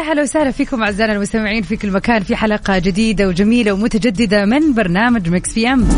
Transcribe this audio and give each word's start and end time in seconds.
ويا 0.00 0.12
هلا 0.12 0.22
وسهلا 0.22 0.50
فيكم 0.50 0.82
أعزائنا 0.82 1.12
المستمعين 1.12 1.62
في 1.62 1.76
كل 1.76 1.90
مكان 1.90 2.22
في 2.22 2.36
حلقة 2.36 2.78
جديدة 2.78 3.28
وجميلة 3.28 3.72
ومتجددة 3.72 4.44
من 4.44 4.74
برنامج 4.74 5.28
Mix 5.28 5.52
PM. 5.52 5.88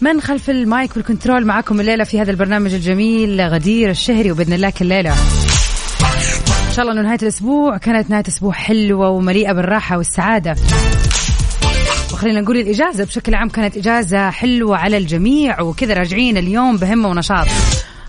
من 0.00 0.20
خلف 0.20 0.50
ال 0.50 0.61
mic 0.61 0.96
وال 0.96 1.07
control 1.07 1.44
معكم 1.44 1.80
الليلة 1.80 2.04
في 2.04 2.20
هذا 2.20 2.30
البرنامج 2.30 2.74
الجميل 2.74 3.40
غدير 3.40 3.90
الشهري 3.90 4.32
وبإذن 4.32 4.52
الله 4.52 4.70
كل 4.70 4.86
ليلة. 4.86 5.12
إن 6.68 6.72
شاء 6.76 6.80
الله 6.80 6.92
إنه 6.92 7.02
نهاية 7.02 7.18
الأسبوع 7.22 7.76
كانت 7.78 8.10
نهاية 8.10 8.24
أسبوع 8.28 8.52
حلوة 8.52 9.08
ومليئة 9.08 9.52
بالراحة 9.52 9.98
والسعادة. 9.98 10.54
وخلينا 12.12 12.40
نقول 12.40 12.56
الإجازة 12.56 13.04
بشكل 13.04 13.34
عام 13.34 13.48
كانت 13.48 13.76
إجازة 13.76 14.30
حلوة 14.30 14.76
على 14.76 14.96
الجميع 14.96 15.60
وكذا 15.60 15.94
راجعين 15.94 16.36
اليوم 16.36 16.76
بهمة 16.76 17.08
ونشاط. 17.08 17.46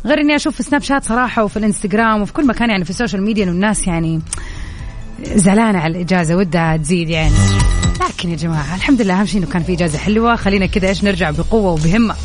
غير 0.06 0.22
إني 0.22 0.36
أشوف 0.36 0.56
في 0.56 0.64
سناب 0.64 0.82
شات 0.82 1.04
صراحة 1.04 1.44
وفي 1.44 1.58
الإنستغرام 1.58 2.22
وفي 2.22 2.34
كل 2.34 2.48
مكان 2.48 2.70
يعني 2.70 2.84
في 2.84 2.90
ال 2.90 2.95
social 2.95 3.24
media 3.24 3.44
إنه 3.44 3.52
الناس 3.52 3.88
يعني 3.88 4.22
زعلانة 5.24 5.80
على 5.80 5.98
الإجازة 5.98 6.36
ودها 6.36 6.78
تزيد 6.78 7.10
يعني. 7.10 7.36
لكن 8.10 8.30
يا 8.30 8.36
جماعة 8.36 8.76
الحمد 8.76 9.02
لله 9.02 9.20
أهم 9.20 9.26
شيء 9.26 9.38
إنه 9.42 9.52
كان 9.52 9.64
في 9.64 9.74
إجازة 9.74 9.98
حلوة. 9.98 10.36
خلينا 10.36 10.66
كذا 10.66 10.90
إيش 10.90 11.04
نرجع 11.04 11.32
بقوة 11.32 11.72
وبهمة. 11.72 12.16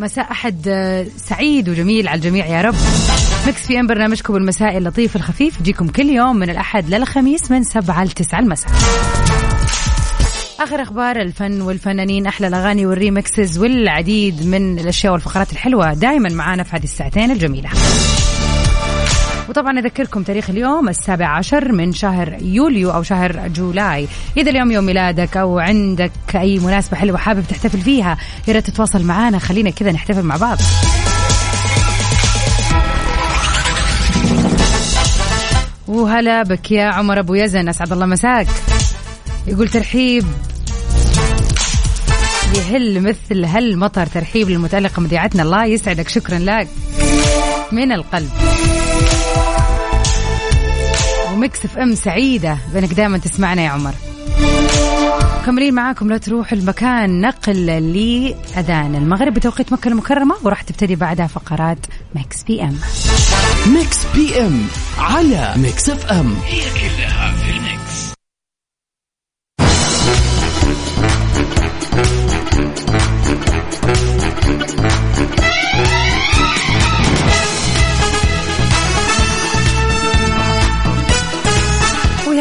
مساء 0.00 0.30
أحد 0.30 0.68
آه، 0.68 1.06
سعيد 1.16 1.68
وجميل 1.68 2.08
على 2.08 2.16
الجميع 2.16 2.46
يا 2.46 2.62
رب. 2.62 2.74
Mix 3.46 3.66
PM 3.66 3.86
برنامجكم 3.86 4.36
المسائي 4.36 4.78
اللطيف 4.78 5.16
الخفيف. 5.16 5.60
يجيكم 5.60 5.88
كل 5.88 6.06
يوم 6.06 6.36
من 6.36 6.50
الأحد 6.50 6.94
للخميس 6.94 7.50
من 7.50 7.64
7 7.64 8.04
ل 8.04 8.10
9 8.10 8.38
المساء. 8.40 8.70
آخر 10.60 10.82
أخبار 10.82 11.16
الفن 11.20 11.60
والفنانين 11.60 12.26
أحلى 12.26 12.46
الأغاني 12.46 12.86
وال 12.86 13.02
remixes 13.02 13.58
والعديد 13.58 14.46
من 14.46 14.78
الأشياء 14.78 15.12
والفقرات 15.12 15.52
الحلوة 15.52 15.94
دائما 15.94 16.28
معانا 16.28 16.62
في 16.62 16.76
هذه 16.76 16.84
الساعتين 16.84 17.30
الجميلة. 17.30 17.70
وطبعا 19.48 19.78
أذكركم 19.78 20.22
تاريخ 20.22 20.50
اليوم 20.50 20.88
السابع 20.88 21.26
عشر 21.26 21.72
من 21.72 21.92
شهر 21.92 22.36
يوليو 22.40 22.90
أو 22.90 23.02
شهر 23.02 23.48
جولاي. 23.48 24.08
إذا 24.36 24.50
اليوم 24.50 24.70
يوم 24.70 24.86
ميلادك 24.86 25.36
أو 25.36 25.58
عندك 25.58 26.12
أي 26.34 26.58
مناسبة 26.58 26.96
حلوة 26.96 27.18
حابب 27.18 27.44
تحتفل 27.48 27.80
فيها 27.80 28.18
يا 28.48 28.52
ريت 28.52 28.66
تتواصل 28.66 29.04
معنا 29.04 29.38
خلينا 29.38 29.70
كذا 29.70 29.92
نحتفل 29.92 30.22
مع 30.22 30.36
بعض. 30.36 30.58
وهلا 35.88 36.42
بك 36.42 36.70
يا 36.70 36.84
عمر 36.84 37.18
أبو 37.18 37.34
يزن 37.34 37.68
أسعد 37.68 37.92
الله 37.92 38.06
مساك. 38.06 38.46
يقول 39.46 39.68
ترحيب. 39.68 40.24
يهل 42.56 43.00
مثل 43.02 43.44
هالمطر 43.44 44.06
ترحيب 44.06 44.50
للمتألقة 44.50 45.00
مذيعتنا. 45.02 45.42
الله 45.42 45.64
يسعدك. 45.64 46.08
شكرا 46.08 46.38
لك. 46.38 46.68
من 47.72 47.92
القلب. 47.92 48.30
ومكس 51.32 51.64
اف 51.64 51.78
ام 51.78 51.94
سعيدة. 51.94 52.58
بانك 52.74 52.92
دائما 52.92 53.18
تسمعنا 53.18 53.62
يا 53.62 53.68
عمر. 53.68 53.94
مكملين 55.42 55.74
معاكم. 55.74 56.08
لا 56.08 56.18
تروح 56.18 56.52
المكان. 56.52 57.20
نقل 57.20 57.66
لأذان 57.66 58.94
المغرب 58.94 59.34
بتوقيت 59.34 59.72
مكة 59.72 59.88
المكرمة 59.88 60.34
وراح 60.42 60.62
تبتدي 60.62 60.96
بعدها 60.96 61.26
فقرات 61.26 61.78
مكس 62.14 62.42
بي 62.42 62.62
ام. 62.62 62.78
ميكس 63.66 63.98
بي 64.14 64.40
ام 64.40 64.66
على 64.98 65.54
ميكس 65.56 65.90
اف 65.90 66.06
ام. 66.06 66.36
هي 66.46 66.60
كلها 66.60 67.32
في 67.32 67.57
ويا 71.98 72.04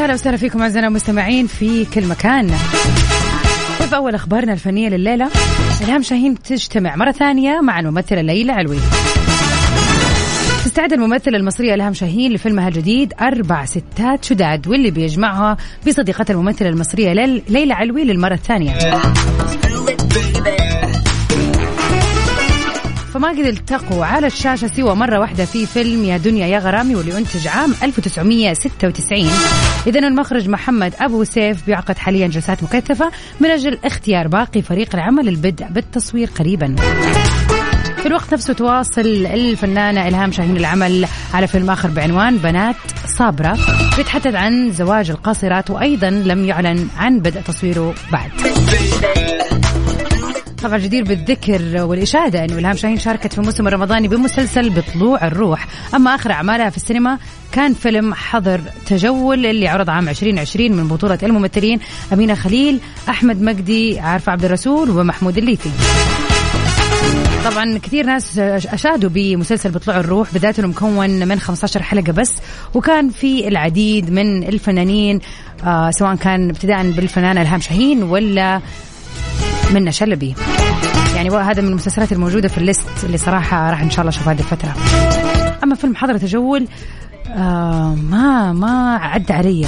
هلا 0.06 0.14
وسهلا 0.14 0.38
فيكم 0.38 0.62
أعزائنا 0.62 0.88
المستمعين 0.88 1.48
في 1.48 1.86
كل 1.86 2.08
مكان. 2.08 2.46
وفي 3.82 3.96
أول 3.96 4.16
أخبارنا 4.16 4.54
الفنية 4.54 4.90
لليلة 4.90 5.30
الهام 5.82 6.02
شاهين 6.02 6.42
تجتمع 6.42 6.96
مرة 6.96 7.12
ثانية 7.12 7.62
مع 7.62 7.80
الممثلة 7.80 8.22
ليلى 8.22 8.52
علوي. 8.52 8.80
تستعد 10.68 10.94
الممثلة 10.94 11.38
المصرية 11.38 11.74
إلهام 11.74 11.94
شاهين 11.94 12.34
لفيلمها 12.34 12.68
الجديد 12.68 13.14
أربع 13.22 13.66
ستات 13.66 14.24
شداد 14.26 14.68
واللي 14.68 14.92
بيجمعها 14.92 15.58
بصديقتها 15.88 16.34
الممثلة 16.34 16.70
المصرية 16.70 17.14
ليل- 17.14 17.42
ليلى 17.50 17.74
علوي 17.74 18.04
للمرة 18.04 18.34
الثانية. 18.34 18.74
فما 23.14 23.30
قد 23.30 23.40
التقوا 23.40 24.06
على 24.06 24.28
الشاشة 24.28 24.68
سوى 24.68 24.96
مرة 24.96 25.20
واحدة 25.20 25.46
في 25.46 25.66
فيلم 25.66 26.04
يا 26.06 26.18
دنيا 26.18 26.48
يا 26.48 26.60
غرامي 26.60 26.96
واللي 26.96 27.18
أنتج 27.18 27.48
عام 27.48 27.74
1996 27.84 29.30
إذا 29.88 30.00
المخرج 30.00 30.50
محمد 30.50 30.94
أبو 31.00 31.24
سيف 31.24 31.66
بيعقد 31.66 31.98
حاليا 31.98 32.28
جلسات 32.28 32.64
مكثفة 32.64 33.12
من 33.40 33.50
أجل 33.50 33.78
اختيار 33.86 34.28
باقي 34.28 34.62
فريق 34.62 34.96
العمل 34.96 35.26
للبدء 35.26 35.66
بالتصوير 35.66 36.30
قريبا. 36.40 36.76
في 37.98 38.06
الوقت 38.06 38.34
نفسه 38.34 38.54
تواصل 38.54 39.02
الفنانة 39.26 40.08
إلهام 40.08 40.32
شاهين 40.32 40.58
العمل 40.58 41.08
على 41.34 41.48
فيلم 41.48 41.70
آخر 41.70 41.90
بعنوان 41.90 42.38
بنات 42.38 42.76
صابرة 43.18 43.58
بيتحدث 43.98 44.36
عن 44.36 44.72
زواج 44.72 45.10
القاصرات 45.10 45.70
وأيضا 45.70 46.10
لم 46.10 46.46
يعلن 46.46 46.88
عن 46.98 47.20
بدء 47.20 47.42
تصويره 47.42 47.94
بعد. 48.12 48.32
طبعا 50.64 50.78
جدير 50.78 51.04
بالذكر 51.04 51.84
والإشادة 51.84 52.46
أنه 52.46 52.58
إلهام 52.58 52.76
شاهين 52.76 53.00
شاركت 53.00 53.34
في 53.34 53.40
الموسم 53.40 53.68
الرمضاني 53.68 54.08
بمسلسل 54.08 54.70
بطلوع 54.70 55.28
الروح. 55.28 55.68
أما 55.96 56.16
آخر 56.16 56.32
أعمالها 56.32 56.70
في 56.70 56.78
السينما 56.78 57.18
كان 57.52 57.74
فيلم 57.74 58.14
حظر 58.14 58.62
تجول 58.86 59.46
اللي 59.46 59.68
عرض 59.68 59.90
عام 59.90 60.10
2020 60.10 60.72
من 60.72 60.88
بطولة 60.88 61.20
الممثلين 61.24 61.80
أمينة 62.14 62.36
خليل 62.36 62.80
أحمد 63.10 63.42
مجدي 63.42 64.00
عارفة 64.00 64.32
عبد 64.32 64.46
الرسول 64.46 64.90
ومحمود 64.90 65.38
الليثي. 65.38 65.72
طبعا 67.52 67.78
كثير 67.78 68.06
ناس 68.06 68.40
أشادوا 68.40 69.10
بمسلسل 69.10 69.72
بطلوع 69.72 70.00
الروح 70.00 70.30
إنه 70.60 70.68
مكون 70.68 71.28
من 71.28 71.40
15 71.40 71.84
حلقة 71.84 72.12
بس 72.12 72.34
وكان 72.74 73.10
في 73.10 73.48
العديد 73.48 74.12
من 74.12 74.44
الفنانين 74.44 75.20
آه 75.66 75.92
سواء 75.92 76.16
كان 76.16 76.50
ابتداء 76.50 76.92
بالفنانه 76.92 77.42
إلهام 77.42 77.60
شاهين 77.60 78.04
ولا 78.04 78.62
منى 79.74 79.92
شلبي. 79.92 80.36
يعني 81.16 81.30
هذا 81.30 81.62
من 81.62 81.68
المسلسلات 81.68 82.12
الموجودة 82.12 82.48
في 82.48 82.58
ال 82.58 82.64
list 82.64 82.88
اللي 83.04 83.18
صراحة 83.18 83.70
راح 83.70 83.82
إن 83.82 83.90
شاء 83.90 84.00
الله 84.00 84.10
أشوف 84.10 84.28
هذه 84.28 84.40
الفترة. 84.40 84.74
أما 85.64 85.76
فيلم 85.76 85.96
حظر 85.96 86.18
تجول 86.18 86.68
آه 87.28 87.96
ما 87.96 88.54
ما 88.54 88.96
عدى 88.96 89.34
علي. 89.34 89.68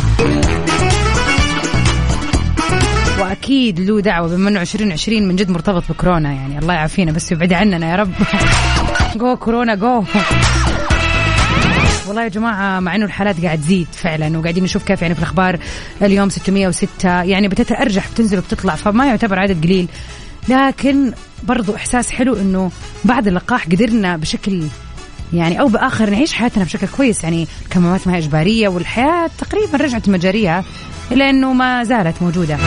وأكيد 3.20 3.80
له 3.80 4.02
دعوة 4.02 4.28
بما 4.28 4.50
انه 4.50 4.62
2020 4.62 5.28
من 5.28 5.36
جد 5.36 5.50
مرتبط 5.50 5.84
بكورونا 5.90 6.34
يعني. 6.34 6.60
الله 6.60 6.74
يعافينا 6.74 7.12
بس 7.12 7.32
يبعد 7.32 7.54
عننا 7.54 7.92
يا 7.92 7.96
رب. 7.96 8.12
جو 9.20 9.36
كورونا 9.36 9.76
جو. 9.76 10.04
والله 12.08 12.24
يا 12.24 12.28
جماعة 12.28 12.80
مع 12.80 12.96
إنه 12.96 13.06
الحالات 13.06 13.46
قاعد 13.46 13.60
تزيد 13.62 13.88
فعلا 13.92 14.38
وقاعدين 14.38 14.64
نشوف 14.64 14.84
كيف 14.84 15.02
يعني 15.02 15.14
في 15.14 15.20
الأخبار. 15.20 15.60
اليوم 16.02 16.30
606 16.30 17.24
يعني 17.24 17.48
بتتأرجح 17.48 18.10
بتنزل 18.12 18.38
وبتطلع 18.38 18.76
فما 18.76 19.06
يعتبر 19.08 19.40
عدد 19.40 19.64
قليل. 19.64 19.88
لكن 20.50 21.14
برضو 21.44 21.76
إحساس 21.76 22.12
حلو 22.12 22.36
إنه 22.36 22.72
بعد 23.06 23.28
اللقاح 23.28 23.66
قدرنا 23.66 24.18
بشكل 24.18 24.64
يعني 25.34 25.60
أو 25.60 25.68
بآخر 25.68 26.10
نعيش 26.10 26.34
حياتنا 26.34 26.64
بشكل 26.64 26.88
كويس. 26.88 27.24
يعني 27.24 27.48
الكمامات 27.66 28.08
ما 28.08 28.14
هي 28.14 28.18
إجبارية 28.18 28.68
والحياة 28.68 29.30
تقريبا 29.38 29.78
رجعت 29.78 30.10
مجاريها. 30.10 30.64
إلا 31.12 31.30
إنه 31.30 31.54
ما 31.54 31.84
زالت 31.84 32.22
موجودة. 32.22 32.58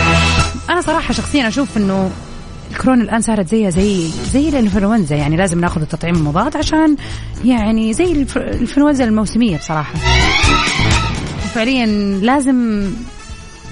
أنا 0.70 0.80
صراحة 0.80 1.14
شخصيا 1.14 1.48
أشوف 1.48 1.76
إنه 1.76 2.10
الكورونا 2.70 3.02
الآن 3.02 3.20
صارت 3.20 3.48
زيها 3.48 3.70
زي 3.70 4.08
زي 4.32 4.48
الإنفلونزا. 4.48 5.16
يعني 5.16 5.36
لازم 5.36 5.60
ناخذ 5.60 5.80
التطعيم 5.80 6.14
المضاد 6.14 6.56
عشان 6.56 6.96
يعني 7.44 7.92
زي 7.92 8.12
الإنفلونزا 8.12 9.04
الموسمية 9.04 9.56
بصراحة. 9.56 9.94
فعليا 11.54 11.86
لازم 12.22 12.90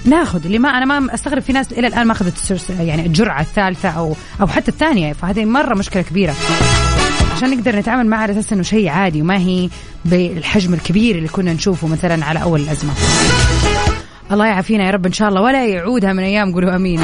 ناخذ. 0.05 0.45
اللي 0.45 0.59
ما 0.59 0.69
أنا 0.69 0.99
ما 0.99 1.13
أستغرب 1.13 1.41
في 1.41 1.53
ناس 1.53 1.71
إلى 1.71 1.87
الآن 1.87 2.07
ما 2.07 2.11
أخذت 2.11 2.63
يعني 2.79 3.05
الجرعة 3.05 3.41
الثالثة 3.41 3.89
أو 3.89 4.15
أو 4.41 4.47
حتى 4.47 4.71
الثانية. 4.71 5.13
فهذه 5.13 5.45
مرة 5.45 5.75
مشكلة 5.75 6.01
كبيرة. 6.01 6.35
عشان 7.35 7.57
نقدر 7.57 7.75
نتعامل 7.75 8.07
معها 8.07 8.21
على 8.21 8.31
أساس 8.31 8.53
إنه 8.53 8.63
شيء 8.63 8.89
عادي 8.89 9.21
وما 9.21 9.37
هي 9.37 9.69
بالحجم 10.05 10.73
الكبير 10.73 11.15
اللي 11.15 11.27
كنا 11.27 11.53
نشوفه 11.53 11.87
مثلا 11.87 12.25
على 12.25 12.41
أول 12.41 12.61
الأزمة. 12.61 12.93
الله 14.31 14.45
يعافينا 14.45 14.85
يا 14.85 14.91
رب 14.91 15.05
إن 15.05 15.11
شاء 15.11 15.29
الله. 15.29 15.41
ولا 15.41 15.65
يعودها 15.65 16.13
من 16.13 16.23
أيام 16.23 16.53
قولوا 16.53 16.75
آمين. 16.75 16.99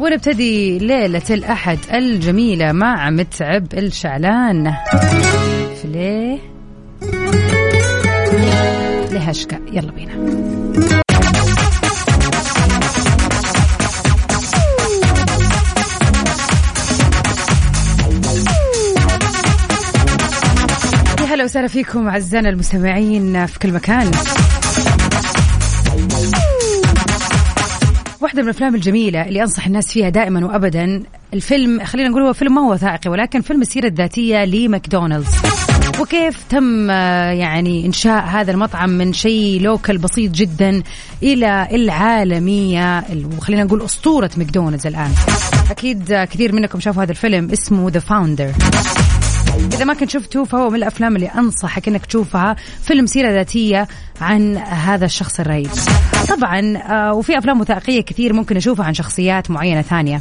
ونبتدي 0.00 0.78
ليلة 0.78 1.22
الأحد 1.30 1.78
الجميلة 1.92 2.72
مع 2.72 3.10
متعب 3.10 3.66
الشعلان. 3.74 4.72
في 5.82 5.88
ليه 5.88 6.38
لهشكا 9.12 9.60
يلا 9.72 9.92
بينا. 9.92 10.12
هلا 21.36 21.44
وسهلا 21.44 21.68
فيكم 21.68 22.08
أعزائنا 22.08 22.48
المستمعين 22.48 23.46
في 23.46 23.58
كل 23.58 23.72
مكان. 23.72 24.10
واحدة 28.20 28.42
من 28.42 28.48
الأفلام 28.48 28.74
الجميلة 28.74 29.22
اللي 29.28 29.42
أنصح 29.42 29.66
الناس 29.66 29.92
فيها 29.92 30.08
دائما 30.08 30.46
وأبدا 30.46 31.02
الفيلم 31.34 31.84
خلينا 31.84 32.08
نقول 32.08 32.22
هو 32.22 32.32
فيلم 32.32 32.54
ما 32.54 32.60
هو 32.60 32.72
وثائقي 32.72 33.10
ولكن 33.10 33.40
فيلم 33.40 33.62
السيرة 33.62 33.86
الذاتية 33.86 34.44
لماكدونالدز 34.44 35.28
وكيف 36.00 36.44
تم 36.50 36.90
آه، 36.90 37.30
يعني 37.30 37.86
إنشاء 37.86 38.24
هذا 38.24 38.50
المطعم 38.52 38.90
من 38.90 39.12
شيء 39.12 39.60
local 39.60 39.98
بسيط 39.98 40.30
جدا 40.32 40.82
إلى 41.22 41.68
العالمية 41.72 42.98
ال- 42.98 43.26
وخلينا 43.38 43.64
نقول 43.64 43.82
أسطورة 43.84 44.30
ماكدونالدز 44.36 44.86
الآن. 44.86 45.10
أكيد 45.70 46.12
آه، 46.12 46.24
كثير 46.24 46.52
منكم 46.54 46.80
شافوا 46.80 47.02
هذا 47.02 47.10
الفيلم 47.10 47.50
اسمه 47.52 47.90
The 47.90 48.00
Founder 48.00 48.52
إذا 49.56 49.84
ما 49.84 49.94
كنت 49.94 50.10
شفته 50.10 50.44
فهو 50.44 50.70
من 50.70 50.76
الأفلام 50.76 51.16
اللي 51.16 51.26
أنصحك 51.26 51.88
إنك 51.88 52.06
تشوفها 52.06 52.56
فيلم 52.82 53.06
سيرة 53.06 53.30
ذاتية 53.30 53.88
عن 54.20 54.56
هذا 54.56 55.04
الشخص 55.04 55.40
الرهيب. 55.40 55.70
طبعا 56.28 56.76
آه، 56.76 57.14
وفي 57.14 57.38
أفلام 57.38 57.60
وثائقية 57.60 58.00
كثير 58.00 58.32
ممكن 58.32 58.56
أشوفها 58.56 58.86
عن 58.86 58.94
شخصيات 58.94 59.50
معينة 59.50 59.82
ثانية. 59.82 60.20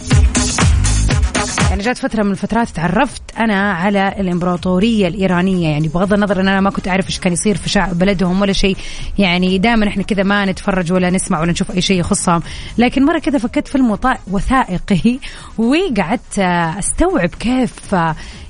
يعني 1.69 1.83
جات 1.83 1.97
فترة 1.97 2.23
من 2.23 2.31
الفترات 2.31 2.69
تعرفت 2.69 3.21
أنا 3.37 3.71
على 3.71 4.15
الإمبراطورية 4.19 5.07
الإيرانية. 5.07 5.69
يعني 5.69 5.87
بغض 5.87 6.13
النظر 6.13 6.41
أن 6.41 6.47
أنا 6.47 6.61
ما 6.61 6.69
كنت 6.69 6.87
أعرف 6.87 7.07
إيش 7.07 7.19
كان 7.19 7.33
يصير 7.33 7.57
في 7.57 7.69
شعب 7.69 7.99
بلدهم 7.99 8.41
ولا 8.41 8.53
شيء. 8.53 8.77
يعني 9.17 9.57
دائما 9.57 9.87
إحنا 9.87 10.03
كذا 10.03 10.23
ما 10.23 10.45
نتفرج 10.45 10.91
ولا 10.93 11.09
نسمع 11.09 11.41
ولا 11.41 11.51
نشوف 11.51 11.71
أي 11.71 11.81
شيء 11.81 11.99
يخصهم. 11.99 12.41
لكن 12.77 13.05
مرة 13.05 13.19
كذا 13.19 13.37
فكرت 13.37 13.67
فيلم 13.67 13.97
وثائقي 14.31 15.19
وقعدت 15.57 16.39
أستوعب 16.79 17.29
كيف 17.29 17.95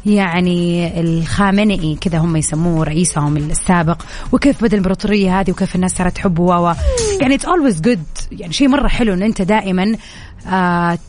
يعني 0.06 0.92
الخامنئي 1.00 1.96
كذا 2.02 2.18
هم 2.18 2.36
يسموه 2.36 2.84
رئيسهم 2.84 3.38
السابق 3.38 4.02
وكيف 4.32 4.64
بدأ 4.64 4.74
الإمبراطورية 4.74 5.40
هذه 5.40 5.52
وكيف 5.52 5.76
الناس 5.76 5.92
صارت 5.92 6.16
تحبه 6.16 6.44
و 6.44 6.76
يعني 7.22 7.36
it's 7.36 7.46
always 7.46 7.82
good 7.82 8.04
يعني 8.32 8.54
شيء 8.54 8.68
مرة 8.68 8.88
حلو 8.88 9.14
إن 9.14 9.24
أنت 9.24 9.42
دائما 9.42 9.98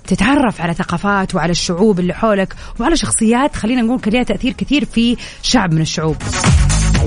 تتعرف 0.07 0.61
على 0.61 0.75
ثقافات 0.75 1.35
وعلى 1.35 1.51
الشعوب 1.51 2.01
اللي 2.01 2.15
حولك 2.15 2.55
وعلى 2.81 2.97
شخصيات 2.97 3.57
خلينا 3.57 3.83
نقول 3.83 4.01
كان 4.01 4.15
لها 4.15 4.23
تأثير 4.23 4.53
كثير 4.53 4.85
في 4.85 5.17
شعب 5.43 5.75
من 5.75 5.81
الشعوب. 5.81 6.17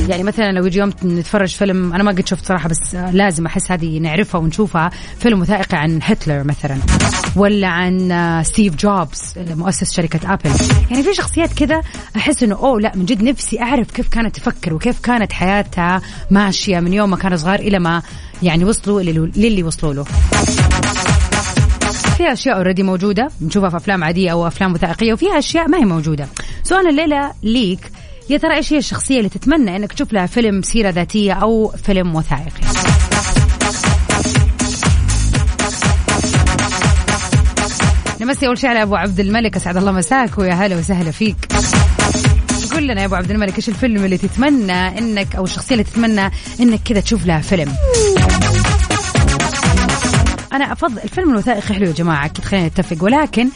يعني 0.07 0.23
مثلا 0.23 0.51
لو 0.51 0.65
يجي 0.65 0.79
يوم 0.79 0.89
نتفرج 1.03 1.55
فيلم 1.55 1.93
أنا 1.93 2.03
ما 2.03 2.11
قد 2.11 2.27
شفت 2.27 2.45
صراحة 2.45 2.69
بس 2.69 2.95
آه، 2.95 3.11
لازم 3.11 3.45
أحس 3.45 3.71
هذه 3.71 3.99
نعرفها 3.99 4.41
ونشوفها 4.41 4.89
فيلم 5.19 5.41
وثائقي 5.41 5.77
عن 5.77 5.99
هتلر 6.03 6.43
مثلا 6.43 6.77
ولا 7.35 7.67
عن 7.67 8.11
آه، 8.11 8.43
ستيف 8.43 8.75
جوبز 8.75 9.33
مؤسس 9.37 9.93
شركة 9.93 10.33
آبل. 10.33 10.51
يعني 10.91 11.03
في 11.03 11.13
شخصيات 11.13 11.53
كذا 11.53 11.81
أحس 12.15 12.43
إنه 12.43 12.55
أوه 12.55 12.79
لا 12.79 12.91
من 12.95 13.05
جد 13.05 13.23
نفسي 13.23 13.61
أعرف 13.61 13.91
كيف 13.91 14.09
كانت 14.09 14.35
تفكر 14.35 14.73
وكيف 14.73 14.99
كانت 14.99 15.33
حياتها 15.33 16.01
ماشية 16.31 16.79
من 16.79 16.93
يوم 16.93 17.09
ما 17.09 17.17
كانوا 17.17 17.37
صغار 17.37 17.59
إلى 17.59 17.79
ما 17.79 18.01
يعني 18.43 18.65
وصلوا 18.65 19.01
للي 19.01 19.63
وصلوا 19.63 19.93
له. 19.93 20.05
في 22.19 22.33
أشياء 22.33 22.57
اوريدي 22.57 22.83
موجودة 22.83 23.29
بنشوفها 23.41 23.69
في 23.69 23.77
أفلام 23.77 24.03
عادية 24.03 24.31
أو 24.31 24.47
أفلام 24.47 24.73
وثائقية 24.73 25.13
وفيها 25.13 25.39
أشياء 25.39 25.67
ما 25.67 25.77
هي 25.77 25.85
موجودة. 25.85 26.27
سؤال 26.63 26.87
الليلة 26.87 27.31
ليك 27.43 27.79
يا 28.29 28.37
ترى 28.37 28.55
إيش 28.55 28.73
هي 28.73 28.77
الشخصية 28.77 29.17
اللي 29.17 29.29
تتمنى 29.29 29.75
إنك 29.75 29.93
تشوف 29.93 30.13
لها 30.13 30.25
فيلم 30.25 30.61
سيرة 30.61 30.89
ذاتية 30.89 31.33
أو 31.33 31.67
فيلم 31.83 32.15
وثائقي؟ 32.15 32.61
نمسي 38.21 38.47
أول 38.47 38.57
شيء 38.57 38.69
على 38.69 38.81
أبو 38.81 38.95
عبد 38.95 39.19
الملك 39.19 39.55
أسعد 39.55 39.77
الله 39.77 39.91
مساك 39.91 40.37
ويا 40.37 40.53
هلا 40.53 40.77
وسهلا 40.77 41.11
فيك. 41.11 41.37
قول 42.71 42.87
لنا 42.87 43.01
يا 43.01 43.05
أبو 43.05 43.15
عبد 43.15 43.31
الملك 43.31 43.55
إيش 43.57 43.69
الفيلم 43.69 44.05
اللي 44.05 44.17
تتمنى 44.17 44.97
إنك 44.97 45.35
أو 45.35 45.43
الشخصية 45.43 45.75
اللي 45.75 45.83
تتمنى 45.83 46.31
إنك 46.59 46.79
كذا 46.85 46.99
تشوف 46.99 47.25
لها 47.25 47.41
فيلم؟ 47.41 47.73
أنا 50.53 50.71
أفضل 50.71 50.97
الفيلم 51.03 51.29
الوثائقي 51.29 51.73
حلو 51.73 51.85
يا 51.85 51.91
جماعة 51.91 52.25
أكيد 52.25 52.45
خلينا 52.45 52.67
نتفق. 52.67 53.03
ولكن 53.03 53.49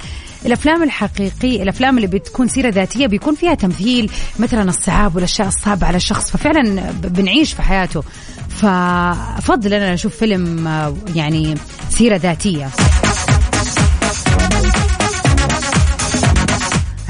الأفلام 0.46 0.84
الحقيقية 0.84 1.64
الأفلام 1.64 1.98
اللي 1.98 2.08
بتكون 2.08 2.48
سيرة 2.48 2.70
ذاتية 2.70 3.08
بيكون 3.08 3.36
فيها 3.36 3.54
تمثيل 3.54 4.12
مثلا 4.40 4.70
الصعاب 4.70 5.16
والأشياء 5.16 5.48
الصعبة 5.48 5.88
على 5.88 5.98
الشخص 5.98 6.32
ففعلا 6.32 6.92
بنعيش 6.92 7.54
في 7.54 7.62
حياته. 7.62 8.04
فأفضل 8.50 9.74
أنا 9.74 9.94
أشوف 9.94 10.16
فيلم 10.16 10.68
آه، 10.68 10.96
يعني 11.16 11.56
سيرة 11.90 12.16
ذاتية. 12.16 12.70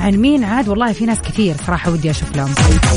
عن 0.04 0.14
مين 0.14 0.44
عاد 0.44 0.70
والله 0.70 0.94
في 0.94 1.06
ناس 1.06 1.22
كثير 1.22 1.56
صراحة 1.68 1.92
ودي 1.92 2.10
أشوف 2.10 2.36
لهم 2.36 2.52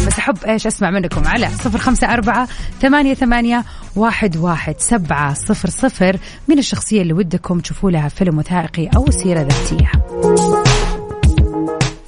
بس 0.07 0.19
أحب 0.19 0.37
إيش 0.45 0.67
أسمع 0.67 0.91
منكم 0.91 1.27
على 1.27 1.49
صفر 1.49 1.79
خمسة 1.79 2.13
أربعة 2.13 2.49
ثمانية, 2.81 3.15
ثمانية 3.15 3.65
واحد, 3.97 4.37
واحد 4.37 4.75
سبعة 4.79 5.35
صفر 5.35 5.71
صفر 5.71 6.17
من 6.49 6.59
الشخصية 6.59 7.03
اللي 7.03 7.13
ودكم 7.13 7.61
تشوفوا 7.61 7.91
لها 7.91 8.09
فيلم 8.09 8.39
وثائقي 8.39 8.87
أو 8.97 9.11
سيرة 9.11 9.41
ذاتية 9.41 9.91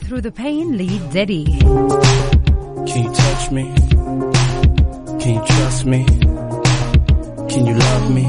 Through 0.05 0.23
the 0.23 0.33
pain 0.33 0.67
Daddy 1.15 1.47
Can 2.89 3.05
you 3.05 3.13
touch 3.23 3.45
me? 3.57 3.65
Can 5.21 5.31
you 5.35 5.43
trust 5.53 5.85
me? 5.93 6.05
Can 7.51 7.63
you 7.69 7.75
love 7.87 8.11
me? 8.17 8.27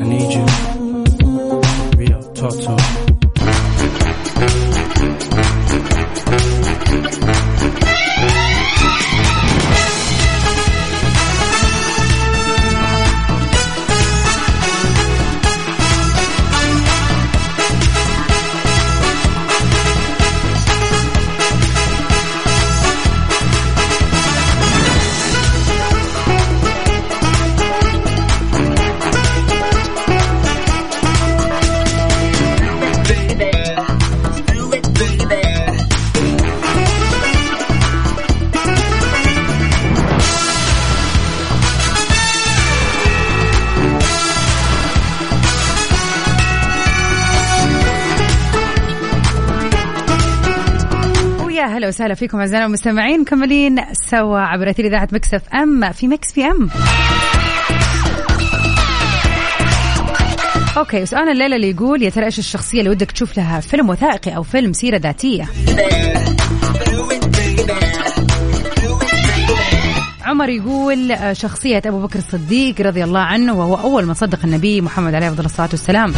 I 0.00 0.06
need 0.06 0.32
you. 0.34 0.63
Talk 2.44 2.52
to 2.60 3.03
هلا 51.74 51.88
وسهلا 51.88 52.14
فيكم 52.14 52.38
أعزائنا 52.38 52.66
المستمعين. 52.66 53.20
مكملين 53.20 53.76
سوا 54.10 54.38
عبر 54.38 54.70
أثير 54.70 54.86
إذاعة 54.86 55.08
Mix 55.12 55.48
FM. 55.54 55.92
في 55.92 56.08
Mix 56.08 56.32
PM. 56.32 56.70
Okay 60.76 61.02
وسؤالنا 61.02 61.32
الليلة 61.32 61.56
اللي 61.56 61.70
يقول 61.70 62.02
يا 62.02 62.10
ترى 62.10 62.24
إيش 62.24 62.38
الشخصية 62.38 62.78
اللي 62.78 62.90
ودك 62.90 63.10
تشوف 63.10 63.36
لها 63.36 63.60
فيلم 63.60 63.88
وثائقي 63.88 64.36
أو 64.36 64.42
فيلم 64.42 64.72
سيرة 64.72 64.96
ذاتية؟ 64.96 65.48
عمر 70.24 70.48
يقول 70.48 71.12
آه، 71.12 71.32
شخصية 71.32 71.82
أبو 71.86 72.02
بكر 72.02 72.18
الصديق 72.18 72.80
رضي 72.80 73.04
الله 73.04 73.20
عنه 73.20 73.54
وهو 73.54 73.74
أول 73.74 74.06
من 74.06 74.14
صدق 74.14 74.38
النبي 74.44 74.80
محمد 74.80 75.14
عليه 75.14 75.28
الصلاة 75.28 75.68
والسلام. 75.70 76.12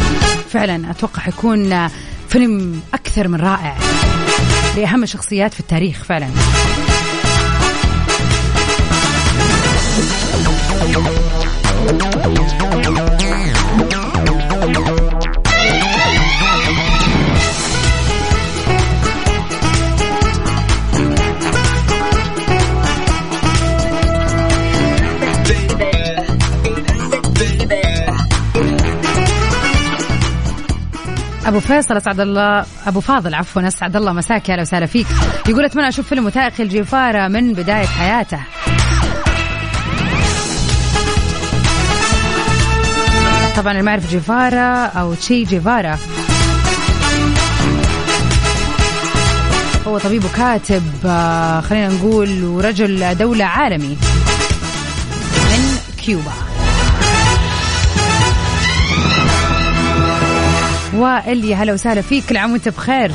فعلا 0.49 0.91
أتوقع 0.91 1.21
حيكون 1.21 1.73
آه، 1.73 1.91
فيلم 2.29 2.81
أكثر 2.93 3.27
من 3.27 3.39
رائع. 3.39 3.75
لأهم 4.77 5.03
الشخصيات 5.03 5.53
في 5.53 5.59
التاريخ 5.59 6.03
فعلا. 6.03 6.27
أبو 31.47 31.59
فيصل 31.59 31.97
أسعد 31.97 32.19
الله 32.19 32.65
أبو 32.87 32.99
فاضل 32.99 33.35
عفوا 33.35 33.67
أسعد 33.67 33.95
الله 33.95 34.13
مساك 34.13 34.49
أهلا 34.49 34.61
وسهلا 34.61 34.85
فيك. 34.85 35.07
يقول 35.49 35.65
اتمنى 35.65 35.87
أشوف 35.87 36.07
فيلم 36.07 36.25
وثائقي 36.25 36.63
الجيفاره 36.63 37.27
من 37.27 37.53
بداية 37.53 37.85
حياته. 37.85 38.39
طبعا 43.57 43.71
اللي 43.71 43.83
ما 43.83 43.91
يعرف 43.91 44.09
جيفارا 44.09 44.85
أو 44.85 45.13
تشي 45.13 45.43
جيفارا 45.43 45.97
هو 49.87 49.97
طبيب 49.97 50.25
وكاتب 50.25 50.83
آه، 51.05 51.61
خلينا 51.61 51.87
نقول 51.87 52.43
ورجل 52.43 53.15
دولة 53.15 53.45
عالمي 53.45 53.97
من 55.51 55.77
كيوبا. 56.05 56.46
وائل 60.97 61.45
يا 61.45 61.55
هلا 61.55 61.73
وسهلا 61.73 62.01
فيك. 62.01 62.25
كل 62.25 62.37
عام 62.37 62.51
وانت 62.51 62.69
بخير. 62.69 63.11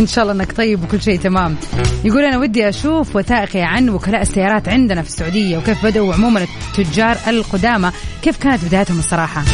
إن 0.00 0.06
شاء 0.06 0.24
الله 0.24 0.34
إنك 0.34 0.52
طيب 0.52 0.84
وكل 0.84 1.02
شيء 1.02 1.18
تمام. 1.18 1.56
يقول 2.04 2.24
أنا 2.24 2.38
ودي 2.38 2.68
أشوف 2.68 3.16
وثائقي 3.16 3.62
عن 3.62 3.88
وكلاء 3.88 4.22
السيارات 4.22 4.68
عندنا 4.68 5.02
في 5.02 5.08
السعودية 5.08 5.58
وكيف 5.58 5.86
بدأوا 5.86 6.14
عموما 6.14 6.46
التجار 6.68 7.16
القدامى. 7.28 7.90
كيف 8.22 8.36
كانت 8.36 8.64
بدايتهم 8.64 8.98
الصراحة؟ 8.98 9.44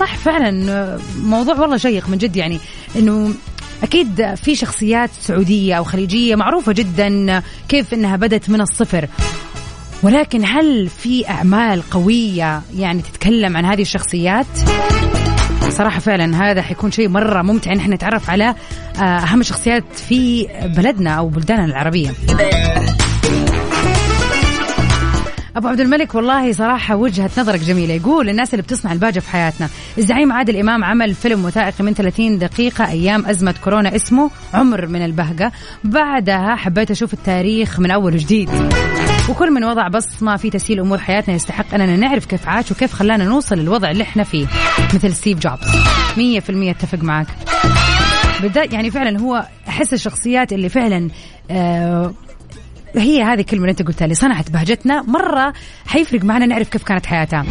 صح 0.00 0.16
فعلا 0.16 0.98
موضوع 1.22 1.60
والله 1.60 1.76
شيق 1.76 2.08
من 2.08 2.18
جد 2.18 2.36
يعني 2.36 2.60
إنه 2.96 3.30
أكيد 3.82 4.34
في 4.34 4.54
شخصيات 4.54 5.10
سعودية 5.20 5.74
أو 5.74 5.84
خليجية 5.84 6.34
معروفة 6.34 6.72
جدا 6.72 7.42
كيف 7.68 7.94
إنها 7.94 8.16
بدت 8.16 8.50
من 8.50 8.60
الصفر. 8.60 9.08
ولكن 10.02 10.44
هل 10.44 10.88
في 10.88 11.28
أعمال 11.28 11.90
قوية 11.90 12.62
يعني 12.76 13.02
تتكلم 13.02 13.56
عن 13.56 13.64
هذه 13.64 13.82
الشخصيات؟ 13.82 14.46
صراحة 15.68 16.00
فعلا 16.00 16.50
هذا 16.50 16.62
حيكون 16.62 16.90
شيء 16.90 17.08
مرة 17.08 17.42
ممتع. 17.42 17.72
ان 17.72 17.78
إحنا 17.78 17.94
نتعرف 17.94 18.30
على 18.30 18.54
آه، 18.98 19.02
أهم 19.02 19.40
الشخصيات 19.40 19.84
في 20.08 20.48
بلدنا 20.76 21.10
أو 21.10 21.28
بلداننا 21.28 21.64
العربية. 21.64 22.10
أبو 25.56 25.68
عبد 25.68 25.80
الملك 25.80 26.14
والله 26.14 26.52
صراحة 26.52 26.96
وجهة 26.96 27.30
نظرك 27.38 27.60
جميلة. 27.60 27.94
يقول 27.94 28.28
الناس 28.28 28.54
اللي 28.54 28.62
بتصنع 28.62 28.92
الباجة 28.92 29.20
في 29.20 29.30
حياتنا 29.30 29.68
الزعيم 29.98 30.32
عادل 30.32 30.56
إمام 30.56 30.84
عمل 30.84 31.14
فيلم 31.14 31.44
وثائقي 31.44 31.84
من 31.84 31.94
30 31.94 32.38
دقيقة 32.38 32.88
أيام 32.90 33.26
أزمة 33.26 33.54
كورونا 33.64 33.96
اسمه 33.96 34.30
عمر 34.54 34.86
من 34.86 35.04
البهجة. 35.04 35.52
بعدها 35.84 36.56
حبيت 36.56 36.90
أشوف 36.90 37.14
التاريخ 37.14 37.80
من 37.80 37.90
أول 37.90 38.14
وجديد. 38.14 38.50
وكل 39.28 39.50
من 39.50 39.64
وضع 39.64 39.88
بصمه 39.88 40.36
في 40.36 40.50
تسهيل 40.50 40.80
أمور 40.80 40.98
حياتنا 40.98 41.34
يستحق 41.34 41.74
أننا 41.74 41.96
نعرف 41.96 42.26
كيف 42.26 42.48
عاش 42.48 42.70
وكيف 42.72 42.92
خلانا 42.92 43.24
نوصل 43.24 43.56
للوضع 43.58 43.90
اللي 43.90 44.02
إحنا 44.02 44.24
فيه. 44.24 44.46
مثل 44.94 45.12
ستيف 45.14 45.38
جوبز. 45.38 45.66
100% 46.16 46.50
أتفق 46.50 46.98
معك 46.98 47.26
بالذات 48.42 48.72
يعني 48.72 48.90
فعلا 48.90 49.18
هو 49.20 49.46
أحس 49.68 49.92
الشخصيات 49.92 50.52
اللي 50.52 50.68
فعلا 50.68 51.10
آه 51.50 52.14
هي 52.96 53.22
هذه 53.22 53.40
الكلمة 53.40 53.62
اللي 53.62 53.70
أنت 53.70 53.82
قلتها 53.82 54.06
لي 54.06 54.14
صنعت 54.14 54.50
بهجتنا 54.50 55.02
مرة 55.02 55.52
حيفرق 55.86 56.24
معنا 56.24 56.46
نعرف 56.46 56.68
كيف 56.68 56.82
كانت 56.82 57.06
حياتها. 57.06 57.42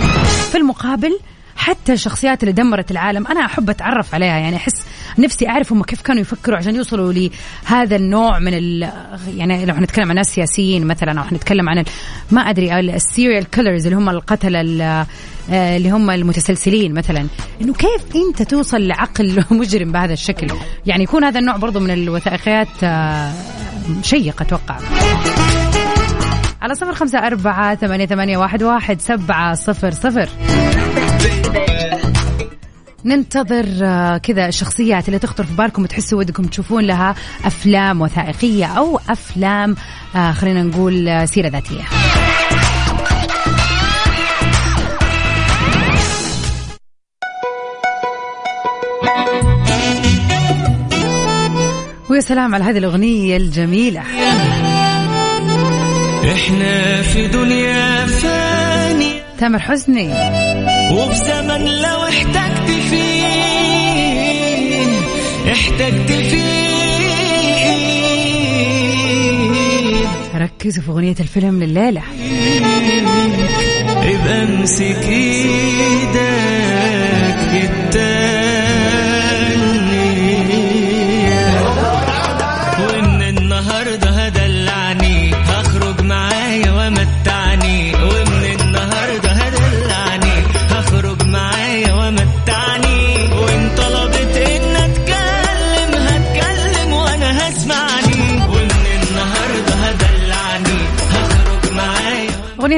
في 0.51 0.57
المقابل 0.57 1.19
حتى 1.57 1.93
الشخصيات 1.93 2.43
اللي 2.43 2.53
دمرت 2.53 2.91
العالم 2.91 3.27
أنا 3.27 3.45
أحب 3.45 3.69
أتعرف 3.69 4.15
عليها 4.15 4.37
يعني 4.37 4.55
أحس 4.55 4.85
نفسي 5.17 5.49
أعرف 5.49 5.71
هم 5.71 5.83
كيف 5.83 6.01
كانوا 6.01 6.21
يفكروا 6.21 6.57
عشان 6.57 6.75
يوصلوا 6.75 7.13
لهذا 7.13 7.95
النوع 7.95 8.39
من 8.39 8.53
ال 8.53 8.89
يعني 9.35 9.65
لو 9.65 9.73
حنتكلم 9.73 10.09
عن 10.09 10.15
ناس 10.15 10.27
سياسيين 10.27 10.87
مثلا 10.87 11.19
أو 11.19 11.23
حنتكلم 11.23 11.69
عن 11.69 11.77
ال 11.77 11.85
ما 12.31 12.41
أدري 12.41 12.79
ال 12.79 12.89
serial 12.89 13.49
killers 13.49 13.85
اللي 13.85 13.97
هم 13.97 14.09
القتلة 14.09 15.05
آه، 15.49 15.77
اللي 15.77 15.89
هم 15.89 16.09
المتسلسلين 16.09 16.93
مثلا. 16.93 17.27
إنه 17.61 17.73
كيف 17.73 18.15
أنت 18.15 18.41
توصل 18.41 18.87
لعقل 18.87 19.43
مجرم 19.51 19.91
بهذا 19.91 20.13
الشكل؟ 20.13 20.47
يعني 20.85 21.03
يكون 21.03 21.23
هذا 21.23 21.39
النوع 21.39 21.57
برضو 21.57 21.79
من 21.79 21.91
الوثائقيات 21.91 22.83
آه، 22.83 23.31
شيق 24.01 24.41
أتوقع. 24.41 24.77
على 26.61 26.75
صفر 26.75 26.93
خمسة 26.93 27.19
أربعة 27.19 27.75
ثمانية, 27.75 28.05
ثمانية 28.05 28.37
واحد, 28.37 28.63
واحد 28.63 29.01
سبعة 29.01 29.55
صفر 29.55 29.91
صفر. 29.91 30.29
ننتظر 33.05 33.65
آه، 33.83 34.17
كذا 34.17 34.47
الشخصيات 34.47 35.07
اللي 35.07 35.19
تخطر 35.19 35.43
في 35.43 35.53
بالكم 35.53 35.83
وتحسوا 35.83 36.19
ودكم 36.19 36.43
تشوفون 36.43 36.83
لها 36.83 37.15
أفلام 37.45 38.01
وثائقية 38.01 38.65
أو 38.65 38.99
أفلام 39.09 39.75
آه، 40.15 40.31
خلينا 40.31 40.63
نقول 40.63 41.07
آه، 41.07 41.25
سيرة 41.25 41.47
ذاتية. 41.47 41.83
ويا 52.09 52.21
سلام 52.21 52.55
على 52.55 52.63
هذه 52.63 52.77
الأغنية 52.77 53.37
الجميلة. 53.37 54.01
إحنا 56.33 57.01
في 57.01 57.27
دنيا 57.27 58.05
فاني. 58.05 59.11
تامر 59.39 59.59
حسني. 59.59 60.13
وفي 60.91 61.15
زمن 61.15 61.65
لو 61.65 62.03
احتجت 62.03 62.69
فيه 62.89 63.25
احتجت 65.51 66.11
فيه. 66.11 66.65
ركزوا 70.35 70.83
في 70.83 70.89
أغنية 70.91 71.15
الفيلم 71.19 71.63
لليله 71.63 72.01
ابقى 73.97 74.43
امسك 74.43 75.03
إيدك 75.09 76.19
التانية 77.63 78.44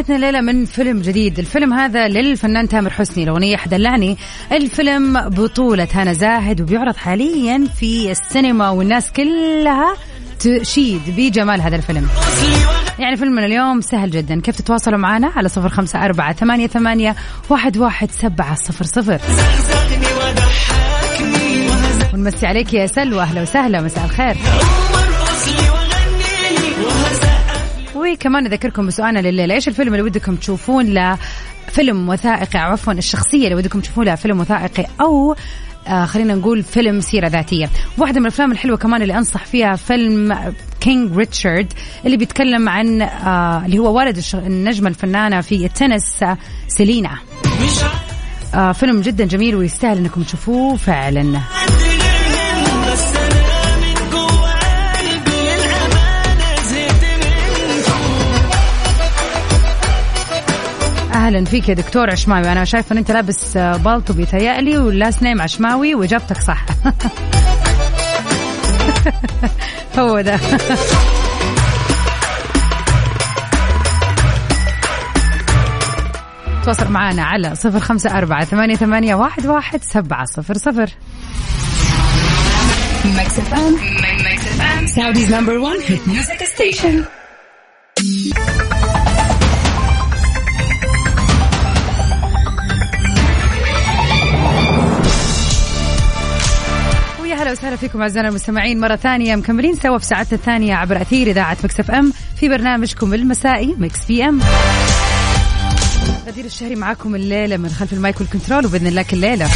اغنيتنا 0.07 0.27
الليلة 0.27 0.41
من 0.41 0.65
فيلم 0.65 1.01
جديد. 1.01 1.39
الفيلم 1.39 1.73
هذا 1.73 2.07
للفنان 2.07 2.67
تامر 2.67 2.89
حسني. 2.89 3.23
الأغنية 3.23 3.57
حدلعني 3.57 4.17
الفيلم 4.51 5.29
بطولة 5.29 5.87
هنا 5.93 6.13
زاهد 6.13 6.61
وبيعرض 6.61 6.95
حاليا 6.95 7.67
في 7.79 8.11
السينما 8.11 8.69
والناس 8.69 9.11
كلها 9.11 9.95
تشيد 10.39 11.01
بجمال 11.07 11.61
هذا 11.61 11.75
الفيلم. 11.75 12.07
يعني 12.99 13.15
فيلمنا 13.15 13.45
اليوم 13.45 13.81
سهل 13.81 14.11
جدا. 14.11 14.41
كيف 14.41 14.55
تتواصلوا 14.55 14.97
معنا؟ 14.97 15.31
على 15.35 15.49
صفر 15.49 15.69
خمسة 15.69 16.05
أربعة 16.05 16.33
ثمانية, 16.33 16.67
ثمانية 16.67 17.15
واحد, 17.49 17.77
واحد 17.77 18.11
سبعة 18.11 18.55
صفر 18.55 18.85
صفر. 18.85 19.19
ونمسي 22.13 22.45
عليك 22.45 22.73
يا 22.73 22.87
سلوى. 22.87 23.21
أهلا 23.21 23.41
وسهلا. 23.41 23.81
مساء 23.81 24.05
الخير. 24.05 24.37
وكمان 28.13 28.43
نذكركم 28.43 28.87
بسؤالنا 28.87 29.19
لليلة. 29.19 29.53
إيش 29.55 29.67
الفيلم 29.67 29.93
اللي 29.93 30.03
ودكم 30.03 30.35
تشوفون 30.35 30.85
له 30.85 31.17
فيلم 31.71 32.09
وثائقي 32.09 32.59
عفوا 32.59 32.93
الشخصية 32.93 33.43
اللي 33.43 33.55
ودكم 33.55 33.79
تشوفون 33.79 34.05
لها 34.05 34.15
فيلم 34.15 34.39
وثائقي 34.39 34.85
أو 35.01 35.35
آه 35.87 36.05
خلينا 36.05 36.35
نقول 36.35 36.63
فيلم 36.63 37.01
سيرة 37.01 37.27
ذاتية. 37.27 37.69
واحدة 37.97 38.19
من 38.19 38.25
الأفلام 38.25 38.51
الحلوة 38.51 38.77
كمان 38.77 39.01
اللي 39.01 39.17
أنصح 39.17 39.45
فيها 39.45 39.75
فيلم 39.75 40.53
King 40.79 41.17
Richard 41.17 41.73
اللي 42.05 42.17
بيتكلم 42.17 42.69
عن 42.69 43.01
آه 43.01 43.65
اللي 43.65 43.79
هو 43.79 43.97
والد 43.97 44.23
النجمة 44.33 44.89
الفنانة 44.89 45.41
في 45.41 45.65
التنس 45.65 46.23
آه 46.23 46.37
سيرينا. 46.67 47.17
آه 48.55 48.71
فيلم 48.71 49.01
جدا 49.01 49.25
جميل 49.25 49.55
ويستاهل 49.55 49.97
إنكم 49.97 50.23
تشوفوه 50.23 50.75
فعلا. 50.75 51.41
أهلا 61.27 61.45
فيك 61.45 61.69
يا 61.69 61.73
دكتور 61.73 62.09
عشماوي 62.11 62.51
أنا 62.51 62.65
شايفة 62.65 62.93
إن 62.93 62.97
أنت 62.97 63.11
لابس 63.11 63.57
آه، 63.57 63.77
بالطو 63.77 64.13
بيتهيألي 64.13 64.77
واللاست 64.77 65.23
نيم 65.23 65.41
عشماوي 65.41 65.95
وإجابتك 65.95 66.41
صح 66.41 66.65
هو 69.99 70.21
ده 70.21 70.39
تواصل 76.63 76.91
معنا 76.91 77.23
على 77.23 77.55
صفر 77.55 77.79
خمسة 77.79 78.17
أربعة 78.17 78.45
ثمانية, 78.45 78.75
ثمانية 78.75 79.15
واحد, 79.15 79.45
واحد 79.45 79.83
سبعة 79.83 80.25
صفر 80.25 80.57
صفر 80.57 80.89
Mix 83.17 83.39
FM. 83.39 83.73
Mix 84.27 84.39
FM. 84.57 84.81
Saudi's 84.95 85.29
number 85.29 85.61
one 85.61 85.79
hit 85.81 86.07
music 86.07 86.39
station. 86.55 87.07
فيكم 97.77 98.01
أعزائنا 98.01 98.29
المستمعين 98.29 98.79
مرة 98.79 98.95
ثانية 98.95 99.35
مكملين 99.35 99.75
سوا 99.75 99.97
في 99.97 100.05
ساعتنا 100.05 100.37
الثانية 100.37 100.75
عبر 100.75 101.01
أثير 101.01 101.27
إذاعة 101.27 101.57
Mix 101.63 101.79
FM 101.79 102.13
في 102.39 102.49
برنامجكم 102.49 103.13
المسائي 103.13 103.75
Mix 103.77 104.05
PM. 104.05 104.39
غدير 106.27 106.45
الشهري 106.45 106.75
معاكم 106.75 107.15
الليلة 107.15 107.57
من 107.57 107.69
خلف 107.69 107.93
ال 107.93 108.00
mic 108.00 108.21
وال 108.21 108.31
control 108.31 108.65
وبإذن 108.65 108.87
الله 108.87 109.01
كل 109.01 109.17
ليلة. 109.17 109.49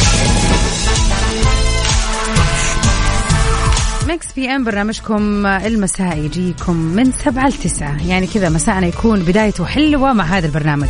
Mix 4.12 4.32
PM 4.32 4.64
برنامجكم 4.64 5.46
المسائي 5.46 6.24
يجيكم 6.24 6.76
من 6.76 7.12
سبعة 7.12 7.48
لتسعة 7.48 8.06
يعني 8.08 8.26
كذا 8.26 8.48
مساءنا 8.48 8.86
يكون 8.86 9.20
بدايته 9.20 9.64
حلوة 9.64 10.12
مع 10.12 10.24
هذا 10.24 10.46
البرنامج. 10.46 10.88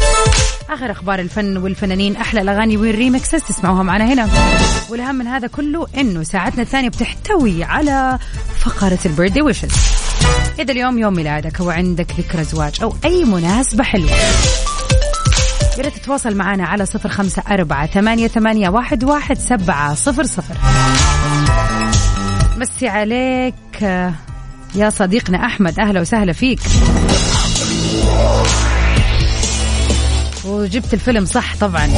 آخر 0.70 0.90
أخبار 0.90 1.18
الفن 1.18 1.56
والفنانين 1.56 2.16
أحلى 2.16 2.40
الأغاني 2.40 2.76
وال 2.76 2.91
remixes 2.91 3.42
تسمعوها 3.42 3.82
معنا 3.82 4.12
هنا. 4.12 4.28
والأهم 4.90 5.14
من 5.14 5.26
هذا 5.26 5.46
كله 5.46 5.86
إنه 5.98 6.22
ساعتنا 6.22 6.62
الثانية 6.62 6.88
بتحتوي 6.88 7.64
على 7.64 8.18
فقرة 8.60 8.98
البيرثدي 9.06 9.42
ويشز 9.42 9.72
إذا 10.58 10.72
اليوم 10.72 10.98
يوم 10.98 11.14
ميلادك 11.14 11.60
أو 11.60 11.70
عندك 11.70 12.06
ذكرى 12.18 12.44
زواج 12.44 12.82
أو 12.82 12.94
أي 13.04 13.24
مناسبة 13.24 13.84
حلوة 13.84 14.10
يا 15.78 15.88
تتواصل 15.88 16.34
معنا 16.34 16.64
على 16.64 16.86
صفر 16.86 17.08
خمسة 17.08 17.42
أربعة 17.50 17.86
ثمانية, 17.86 18.28
ثمانية 18.28 18.68
واحد, 18.68 19.04
واحد 19.04 19.38
سبعة 19.38 19.94
صفر 19.94 20.24
صفر. 20.24 20.54
مسي 22.62 22.88
عليك. 22.88 23.82
يا 24.74 24.90
صديقنا 24.90 25.46
أحمد 25.46 25.80
أهلا 25.80 26.00
وسهلا 26.00 26.32
فيك. 26.32 26.60
وجبت 30.44 30.94
الفيلم 30.94 31.24
صح 31.24 31.56
طبعا. 31.56 31.90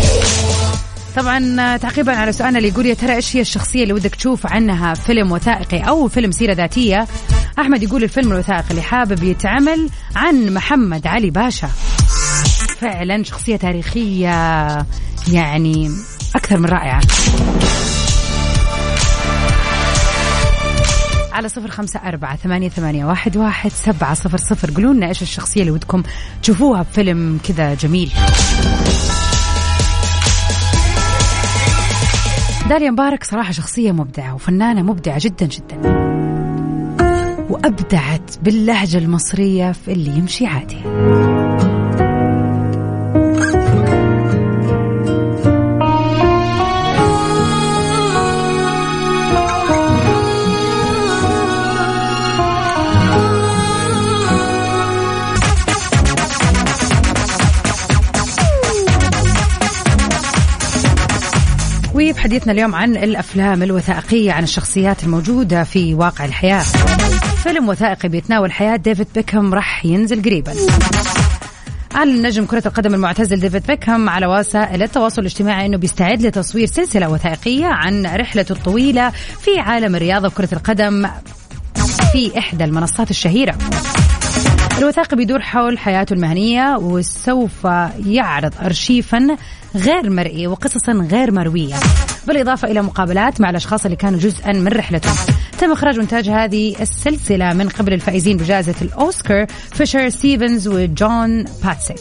طبعا 1.17 1.77
تعقيبا 1.77 2.17
على 2.17 2.33
سؤالنا 2.33 2.59
اللي 2.59 2.69
يقول 2.69 2.87
يا 2.87 2.95
ترى 2.95 3.15
إيش 3.15 3.37
هي 3.37 3.41
الشخصية 3.41 3.83
اللي 3.83 3.93
ودك 3.93 4.15
تشوف 4.15 4.47
عنها 4.47 4.95
فيلم 4.95 5.33
وثائقي 5.33 5.81
أو 5.81 6.09
فيلم 6.09 6.33
سيرة 6.33 6.53
ذاتية؟ 6.53 7.07
أحمد 7.59 7.83
يقول 7.83 8.03
الفيلم 8.03 8.33
الوثائقي 8.33 8.71
اللي 8.71 8.83
حابب 8.83 9.23
يتعمل 9.23 9.89
عن 10.17 10.55
محمد 10.55 11.07
علي 11.07 11.31
باشا. 11.31 11.69
فعلا 12.79 13.23
شخصية 13.23 13.57
تاريخية 13.57 14.29
يعني 15.33 15.91
أكثر 16.37 16.59
من 16.59 16.67
رائعة. 16.67 17.01
على 21.35 21.49
صفر 21.49 21.71
خمسة 21.71 22.01
أربعة 22.09 22.37
ثمانية, 22.37 22.69
ثمانية 22.69 23.05
واحد, 23.05 23.37
واحد 23.37 23.71
سبعة 23.71 24.15
صفر 24.15 24.39
صفر. 24.39 24.71
قولوا 24.71 24.95
لنا 24.95 25.09
إيش 25.09 25.23
الشخصية 25.23 25.61
اللي 25.61 25.73
ودكم 25.73 26.03
تشوفوها 26.43 26.83
بفيلم 26.83 27.39
كذا 27.49 27.75
جميل. 27.75 28.13
داليا 32.69 32.91
مبارك 32.91 33.25
صراحة 33.25 33.53
شخصية 33.53 33.93
مبدعة 33.93 34.35
وفنانة 34.35 34.83
مبدعة 34.83 35.19
جدا 35.21 35.47
جدا. 35.47 35.77
وأبدعت 37.51 38.31
باللهجة 38.43 38.99
المصرية 38.99 39.73
في 39.73 39.93
اللي 39.93 40.19
يمشي 40.19 40.47
عادي. 40.47 40.79
وبحديثنا 62.25 62.53
اليوم 62.53 62.75
عن 62.75 62.97
الأفلام 62.97 63.63
الوثائقية 63.63 64.33
عن 64.33 64.43
الشخصيات 64.43 65.05
الموجودة 65.05 65.65
في 65.65 65.95
واقع 65.95 66.25
الحياة. 66.25 66.63
فيلم 67.43 67.69
وثائقي 67.69 68.09
بيتناول 68.09 68.53
حياة 68.53 68.77
ديفيد 68.77 69.07
بيكهام 69.15 69.55
راح 69.55 69.87
ينزل 69.87 70.23
قريبا. 70.23 70.53
أعلن 71.95 72.27
نجم 72.27 72.47
كرة 72.47 72.63
القدم 72.67 72.95
المعتزل 72.95 73.41
ديفيد 73.41 73.67
بيكهام 73.67 74.09
على 74.09 74.27
وسائل 74.27 74.83
التواصل 74.83 75.21
الاجتماعي 75.21 75.67
أنه 75.67 75.77
بيستعد 75.77 76.23
لتصوير 76.23 76.67
سلسلة 76.67 77.11
وثائقية 77.11 77.67
عن 77.67 78.07
رحلته 78.07 78.53
الطويلة 78.53 79.11
في 79.41 79.59
عالم 79.59 79.97
الرياضة 79.97 80.27
وكرة 80.27 80.49
القدم 80.53 81.09
في 82.13 82.39
إحدى 82.39 82.65
المنصات 82.65 83.11
الشهيرة. 83.11 83.59
الوثائقي 84.79 85.17
بيدور 85.17 85.41
حول 85.41 85.79
حياته 85.79 86.15
المهنية 86.15 86.77
وسوف 86.77 87.65
يعرض 88.07 88.53
أرشيفا 88.63 89.37
غير 89.75 90.11
مرئي 90.11 90.47
وقصصا 90.47 90.93
غير 90.93 91.33
مروية 91.33 91.75
بالإضافة 92.27 92.71
إلى 92.71 92.83
مقابلات 92.83 93.41
مع 93.41 93.51
الأشخاص 93.51 93.85
اللي 93.85 93.97
كانوا 93.97 94.19
جزءا 94.19 94.53
من 94.53 94.69
رحلته. 94.69 95.11
تم 95.59 95.73
إخراج 95.73 95.99
وإنتاج 95.99 96.29
هذه 96.29 96.77
السلسلة 96.81 97.53
من 97.53 97.69
قبل 97.69 97.93
الفائزين 97.93 98.37
بجائزة 98.37 98.75
الأوسكار 98.83 99.47
فيشر 99.47 100.09
ستيفنز 100.09 100.69
وجون 100.69 101.45
باتسيك. 101.65 101.97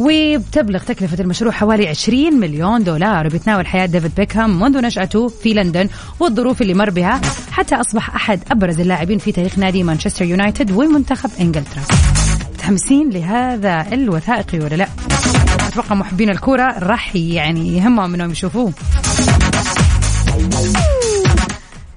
وبتبلغ 0.00 0.82
تكلفة 0.82 1.20
المشروع 1.20 1.52
حوالي 1.52 1.88
20 1.88 2.40
مليون 2.40 2.84
دولار. 2.84 3.26
وبيتناول 3.26 3.66
حياة 3.66 3.86
ديفيد 3.86 4.14
بيكهام 4.16 4.60
منذ 4.60 4.80
نشأته 4.80 5.28
في 5.28 5.54
لندن 5.54 5.88
والظروف 6.20 6.62
اللي 6.62 6.74
مر 6.74 6.90
بها 6.90 7.20
حتى 7.50 7.74
أصبح 7.74 8.14
أحد 8.14 8.40
أبرز 8.50 8.80
اللاعبين 8.80 9.18
في 9.18 9.32
تاريخ 9.32 9.58
نادي 9.58 9.82
مانشستر 9.82 10.24
يونايتد 10.24 10.70
ومنتخب 10.70 11.30
إنجلترا. 11.40 11.82
متحمسين 12.54 13.10
لهذا 13.10 13.86
الوثائقي 13.92 14.58
ولا 14.58 14.74
لا؟ 14.74 14.86
أتوقع 15.80 15.94
محبين 15.94 16.30
الكورة 16.30 16.78
راح 16.78 17.16
يعني 17.16 17.76
يهمهم 17.76 18.14
أنهم 18.14 18.30
يشوفوه. 18.30 18.72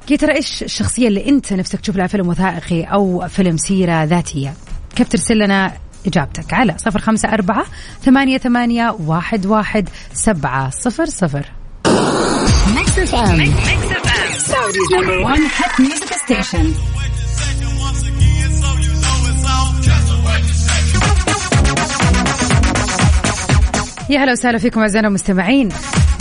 يا 0.10 0.16
ترى 0.18 0.36
إيش 0.36 0.64
الشخصية 0.64 1.08
اللي 1.08 1.30
أنت 1.30 1.54
نفسك 1.54 1.80
تشوف 1.80 1.96
لها 1.96 2.08
فيلم 2.08 2.28
وثائقي 2.28 2.84
أو 2.84 3.28
فيلم 3.28 3.58
سيرة 3.58 4.04
ذاتية؟ 4.04 4.54
كيف 4.96 5.08
ترسل 5.08 5.38
لنا 5.38 5.74
إجابتك 6.06 6.54
على 6.54 6.76
صفر 6.78 7.00
خمسة 7.00 7.30
أربعة 7.30 7.66
ثمانية, 8.04 8.38
ثمانية 8.38 8.96
واحد, 9.00 9.46
واحد 9.46 9.90
سبعة 10.14 10.70
صفر 10.70 11.06
صفر. 11.06 11.46
Mix 12.76 12.90
FM. 13.12 13.40
Saudi's 14.50 14.90
يا 24.10 24.20
هلا 24.20 24.32
وسهلا 24.32 24.58
فيكم 24.58 24.82
أعزائنا 24.82 25.08
المستمعين. 25.08 25.70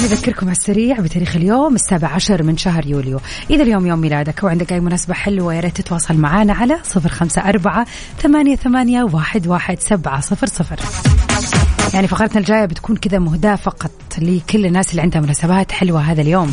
نذكركم 0.00 0.46
على 0.46 0.56
السريع 0.56 1.00
بتاريخ 1.00 1.36
اليوم 1.36 1.74
السابع 1.74 2.08
عشر 2.08 2.42
من 2.42 2.56
شهر 2.56 2.86
يوليو. 2.86 3.20
إذا 3.50 3.62
اليوم 3.62 3.86
يوم 3.86 3.98
ميلادك 3.98 4.44
وعندك 4.44 4.72
أي 4.72 4.80
مناسبة 4.80 5.14
حلوة 5.14 5.54
يا 5.54 5.60
ريت 5.60 5.76
تتواصل 5.76 6.16
معنا 6.16 6.52
على 6.52 6.78
صفر 6.84 7.08
خمسة 7.08 7.48
أربعة 7.48 7.86
ثمانية, 8.22 8.56
ثمانية 8.56 9.02
واحد, 9.02 9.46
واحد 9.46 9.80
سبعة 9.80 10.20
صفر 10.20 10.46
صفر. 10.46 10.80
يعني 11.94 12.08
فقرتنا 12.08 12.40
الجاية 12.40 12.64
بتكون 12.64 12.96
كذا 12.96 13.18
مهداة 13.18 13.56
فقط 13.56 13.90
لكل 14.18 14.66
الناس 14.66 14.90
اللي 14.90 15.02
عندها 15.02 15.20
مناسبات 15.20 15.72
حلوة 15.72 16.00
هذا 16.00 16.22
اليوم. 16.22 16.52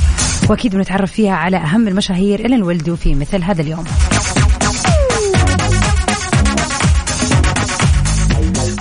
وأكيد 0.50 0.76
بنتعرف 0.76 1.12
فيها 1.12 1.34
على 1.34 1.58
أهم 1.58 1.88
المشاهير 1.88 2.46
اللي 2.46 2.56
انولدوا 2.56 2.96
في 2.96 3.16
مثل 3.16 3.44
هذا 3.44 3.62
اليوم. 3.62 3.86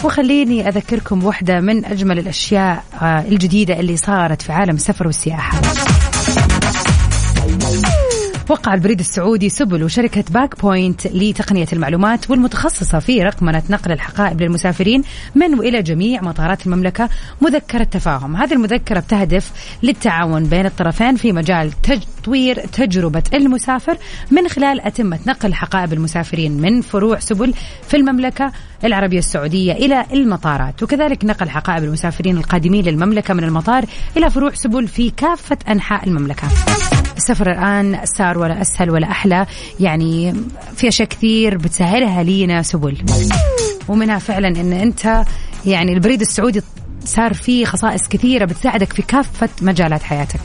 وخليني 0.04 0.68
أذكركم 0.68 1.20
بواحدة 1.20 1.60
من 1.60 1.84
أجمل 1.84 2.18
الأشياء 2.18 2.84
آه، 3.02 3.20
الجديدة 3.20 3.80
اللي 3.80 3.96
صارت 3.96 4.42
في 4.42 4.52
عالم 4.52 4.74
السفر 4.74 5.06
والسياحة. 5.06 5.60
وقع 8.48 8.74
البريد 8.74 8.98
السعودي 9.00 9.48
سبل 9.48 9.85
وشركة 9.85 10.24
BagPoint 10.30 11.07
لتقنية 11.07 11.66
المعلومات 11.72 12.30
والمتخصصة 12.30 12.98
في 12.98 13.22
رقمنة 13.22 13.62
نقل 13.70 13.92
الحقائب 13.92 14.42
للمسافرين 14.42 15.02
من 15.35 15.54
وإلى 15.54 15.83
جميع 15.83 16.22
مطارات 16.22 16.66
المملكة 16.66 17.09
مذكرة 17.40 17.85
تفاهم 17.85 18.37
هذه 18.37 18.52
المذكرة 18.52 19.00
بتهدف 19.00 19.52
للتعاون 19.83 20.44
بين 20.44 20.66
الطرفين 20.66 21.16
في 21.16 21.33
مجال 21.33 21.72
تطوير 21.83 22.61
تجربة 22.61 23.22
المسافر 23.35 23.96
من 24.30 24.48
خلال 24.48 24.80
أتمتة 24.80 25.18
نقل 25.26 25.54
حقائب 25.54 25.92
المسافرين 25.92 26.52
من 26.52 26.80
فروع 26.80 27.18
سبل 27.18 27.54
في 27.88 27.96
المملكة 27.96 28.52
العربية 28.85 29.18
السعودية 29.18 29.72
إلى 29.72 30.04
المطارات. 30.12 30.83
وكذلك 30.83 31.24
نقل 31.24 31.48
حقائب 31.50 31.85
المسافرين 31.85 32.37
القادمين 32.37 32.85
للمملكة 32.85 33.35
من 33.35 33.44
المطار 33.44 33.85
إلى 34.16 34.30
فروع 34.30 34.50
سبل 34.54 34.88
في 34.88 35.11
كافة 35.11 35.59
أنحاء 35.68 36.09
المملكة. 36.09 36.48
السفر 37.16 37.50
الآن 37.50 38.00
صار 38.05 38.38
ولا 38.38 38.62
أسهل 38.62 38.90
ولا 38.90 39.11
أحلى. 39.11 39.46
يعني 39.81 40.35
في 40.77 40.88
أشياء 40.88 41.09
كثير 41.09 41.59
بتسهلها 41.59 42.22
لينا 42.22 42.62
سبل. 42.62 42.96
ومنها 43.88 44.18
فعلا 44.18 44.48
أن 44.48 44.72
أنت 44.72 45.24
يعني 45.66 45.92
البريد 45.92 46.20
السعودي 46.20 46.62
صار 47.05 47.35
فيه 47.35 47.64
خصائص 47.64 48.09
كثيرة 48.09 48.44
بتساعدك 48.44 48.92
في 48.92 49.03
كافة 49.03 49.48
مجالات 49.62 50.03
حياتك. 50.03 50.40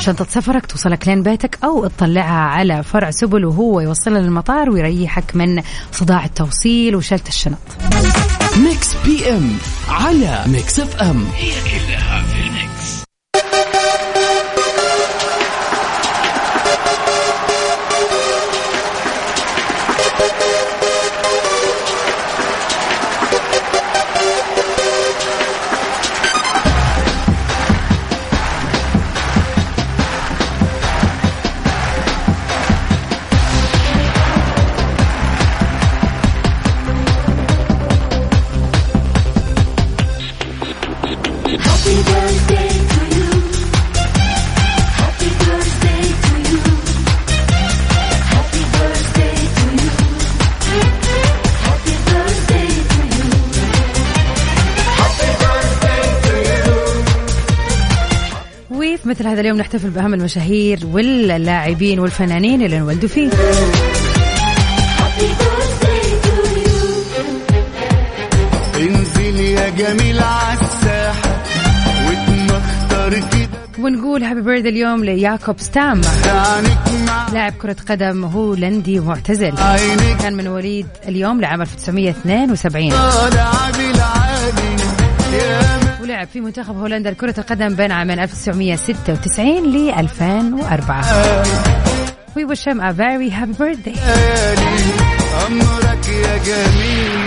شنطة 0.00 0.26
سفرك 0.30 0.66
توصلك 0.66 1.08
لين 1.08 1.22
بيتك 1.22 1.58
أو 1.64 1.86
تطلعها 1.86 2.48
على 2.48 2.82
فرع 2.82 3.10
سبل 3.10 3.44
وهو 3.44 3.80
يوصلها 3.80 4.20
للمطار 4.20 4.70
ويريحك 4.70 5.36
من 5.36 5.62
صداع 5.92 6.24
التوصيل 6.24 6.96
وشلة 6.96 7.20
الشنط. 7.28 7.58
ميكس 8.56 8.94
بي 9.04 9.30
إم 9.30 9.56
على 9.88 10.44
ميكس 10.46 10.80
إف 10.80 11.02
إم. 11.02 11.26
Happy 12.06 12.35
وفي 59.06 59.14
مثل 59.14 59.26
هذا 59.26 59.40
اليوم 59.40 59.58
نحتفل 59.58 59.90
بأهم 59.90 60.14
المشاهير 60.14 60.78
واللاعبين 60.92 62.00
والفنانين 62.00 62.62
اللي 62.62 62.76
انولدوا 62.76 63.08
فيه. 63.08 63.30
انزل 68.76 69.36
يا 69.40 69.68
جميل 69.68 70.18
عالساحة 70.18 71.42
واتمختر 72.06 73.10
كده. 73.10 73.84
ونقول 73.84 74.22
هابي 74.22 74.40
بيرث 74.40 74.66
اليوم 74.66 75.04
لياكوب 75.04 75.60
ستام. 75.60 76.00
لاعب 77.32 77.52
كرة 77.52 77.76
قدم 77.88 78.24
هولندي 78.24 79.00
معتزل. 79.00 79.54
كان 80.20 80.34
من 80.34 80.44
مواليد 80.44 80.86
اليوم 81.08 81.40
لعام 81.40 81.62
1972 81.62 82.90
طالع 82.90 83.70
بالعالي 83.70 84.15
يا 86.16 86.20
ولعب 86.20 86.28
في 86.32 86.40
منتخب 86.40 86.76
هولندا 86.76 87.10
لكرة 87.10 87.34
القدم 87.38 87.74
بين 87.74 87.92
عامين 87.92 88.18
1996 88.18 89.72
ل 89.72 89.90
2004 89.90 91.02
We 92.36 92.44
wish 92.44 92.64
him 92.64 92.80
a 92.80 92.92
very 92.92 93.28
happy 93.28 93.52
birthday. 93.52 93.98
أمرك 95.46 96.08
يا 96.08 96.36
جميل 96.38 97.26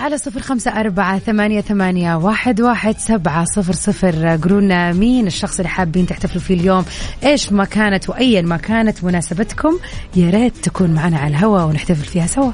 على 0.00 0.18
صفر 0.18 0.40
خمسة 0.40 0.70
أربعة 0.80 1.18
ثمانية, 1.18 1.60
ثمانية 1.60 2.14
واحد, 2.14 2.60
واحد 2.60 2.98
سبعة 2.98 3.44
صفر 3.44 3.72
صفر. 3.72 4.38
قولوا 4.42 4.92
مين 4.92 5.26
الشخص 5.26 5.58
اللي 5.58 5.68
حابين 5.68 6.06
تحتفلوا 6.06 6.42
فيه 6.42 6.54
اليوم؟ 6.54 6.84
إيش 7.24 7.52
ما 7.52 7.64
كانت 7.64 8.08
وأيا 8.08 8.42
ما 8.42 8.56
كانت 8.56 9.04
مناسبتكم؟ 9.04 9.78
يا 10.16 10.30
ريت 10.30 10.56
تكون 10.56 10.90
معنا 10.90 11.18
على 11.18 11.30
الهواء 11.30 11.66
ونحتفل 11.66 12.04
فيها 12.04 12.26
سوا. 12.26 12.52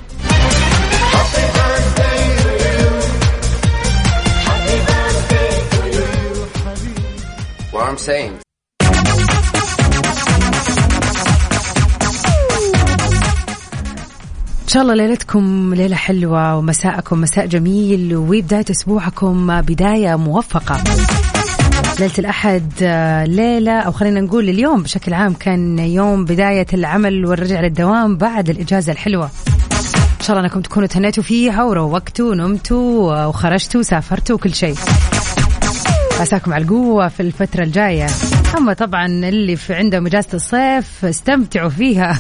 I'm 7.95 7.99
saying. 7.99 8.33
إن 14.63 14.69
شاء 14.69 14.83
الله 14.83 14.95
ليلتكم 14.95 15.75
ليلة 15.75 15.97
حلوة 15.97 16.57
ومساءكم 16.57 17.21
مساء 17.21 17.47
جميل 17.47 18.17
وبداية 18.17 18.65
أسبوعكم 18.71 19.61
بداية 19.61 20.17
موفقة. 20.17 20.85
ليلة 22.01 22.13
الأحد 22.19 22.73
آه، 22.83 23.25
ليلة 23.25 23.81
أو 23.81 23.93
خلينا 23.93 24.21
نقول 24.21 24.49
اليوم 24.49 24.83
بشكل 24.83 25.15
عام 25.15 25.35
كان 25.35 25.79
يوم 25.79 26.25
بداية 26.25 26.67
العمل 26.73 27.27
والرجع 27.27 27.61
للدوام 27.61 28.17
بعد 28.17 28.51
الإجازة 28.51 28.93
الحلوة. 28.93 29.31
إن 30.21 30.27
شاء 30.27 30.37
الله 30.37 30.49
أنكم 30.49 30.61
تكونوا 30.61 30.89
تهنيتوا 30.89 31.23
فيها 31.23 31.65
وروقتوا 31.65 32.31
ونمتوا 32.31 33.25
وخرجتوا 33.25 33.81
وسافرتوا 33.81 34.37
وكل 34.37 34.55
شيء. 34.55 34.77
عساكم 36.25 36.53
على 36.53 36.65
القوة 36.65 37.09
في 37.09 37.21
الفترة 37.21 37.63
الجاية. 37.63 38.07
أما 38.59 38.73
طبعا 38.73 39.07
اللي 39.07 39.57
في 39.57 39.75
عندهم 39.75 40.07
إجازة 40.07 40.29
الصيف 40.35 41.05
استمتعوا 41.05 41.69
فيها. 41.69 42.19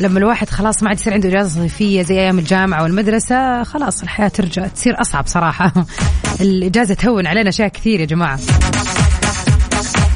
لما 0.00 0.18
الواحد 0.18 0.48
خلاص 0.50 0.82
ما 0.82 0.88
عاد 0.88 0.98
يصير 0.98 1.12
عنده 1.12 1.28
إجازة 1.28 1.62
صيفية 1.62 2.02
زي 2.02 2.20
أيام 2.20 2.38
الجامعة 2.38 2.82
والمدرسة 2.82 3.62
خلاص 3.62 4.02
الحياة 4.02 4.28
ترجع 4.28 4.66
تصير 4.66 5.00
أصعب 5.00 5.26
صراحة. 5.26 5.72
الإجازة 6.40 6.94
تهون 6.94 7.26
علينا 7.26 7.48
أشياء 7.48 7.68
كثير 7.68 8.00
يا 8.00 8.04
جماعة. 8.06 8.38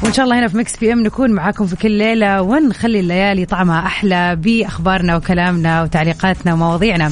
وإن 0.02 0.12
شاء 0.12 0.24
الله 0.24 0.38
هنا 0.38 0.48
في 0.48 0.56
مكس 0.56 0.76
بي 0.76 0.92
إم 0.92 1.02
نكون 1.02 1.30
معاكم 1.30 1.66
في 1.66 1.76
كل 1.76 1.90
ليلة 1.90 2.42
ونخلي 2.42 3.00
الليالي 3.00 3.46
طعمها 3.46 3.86
أحلى 3.86 4.36
بأخبارنا 4.36 5.16
وكلامنا 5.16 5.82
وتعليقاتنا 5.82 6.54
ومواضيعنا. 6.54 7.10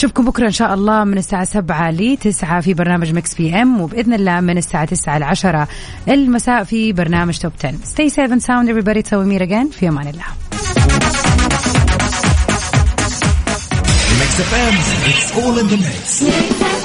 نشوفكم 0.00 0.24
بكرة 0.24 0.46
إن 0.46 0.52
شاء 0.52 0.74
الله 0.74 1.04
من 1.04 1.18
الساعة 1.18 1.44
7 1.44 1.90
ل 1.90 2.16
9 2.16 2.60
في 2.60 2.74
برنامج 2.74 3.12
Mix 3.12 3.34
PM 3.34 3.80
وبإذن 3.80 4.12
الله 4.12 4.40
من 4.40 4.58
الساعة 4.58 4.84
9 4.84 5.18
ل 5.18 5.22
10 5.22 5.68
المساء 6.08 6.64
في 6.64 6.92
برنامج 6.92 7.38
Top 7.38 7.52
10 7.58 7.72
stay 7.72 8.10
safe 8.12 8.32
and 8.32 8.42
sound 8.42 8.68
everybody. 8.70 9.02
تسوي 9.02 9.24
مير 9.24 9.46
again 9.46 9.72
في 9.72 9.88
أمان 9.88 10.08
الله. 10.08 10.24
all 15.36 15.58
in 15.58 15.66
the 15.66 15.76
mix 15.76 16.24
Mix. 16.24 16.79